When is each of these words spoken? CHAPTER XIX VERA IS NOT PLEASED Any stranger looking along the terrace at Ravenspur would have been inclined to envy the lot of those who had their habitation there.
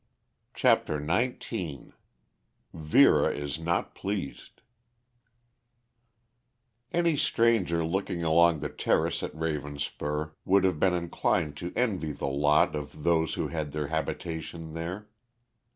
CHAPTER 0.55 0.97
XIX 0.97 1.93
VERA 2.73 3.35
IS 3.35 3.59
NOT 3.59 3.93
PLEASED 3.93 4.63
Any 6.91 7.15
stranger 7.15 7.85
looking 7.85 8.23
along 8.23 8.61
the 8.61 8.69
terrace 8.69 9.21
at 9.21 9.31
Ravenspur 9.35 10.31
would 10.43 10.63
have 10.63 10.79
been 10.79 10.95
inclined 10.95 11.55
to 11.57 11.71
envy 11.75 12.13
the 12.13 12.25
lot 12.25 12.75
of 12.75 13.03
those 13.03 13.35
who 13.35 13.49
had 13.49 13.73
their 13.73 13.89
habitation 13.89 14.73
there. 14.73 15.07